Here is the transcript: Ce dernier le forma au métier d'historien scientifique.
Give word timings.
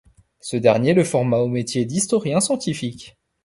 Ce 0.39 0.57
dernier 0.57 0.95
le 0.95 1.03
forma 1.03 1.37
au 1.37 1.47
métier 1.47 1.85
d'historien 1.85 2.39
scientifique. 2.39 3.19